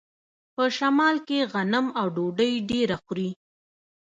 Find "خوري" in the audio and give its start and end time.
3.03-3.29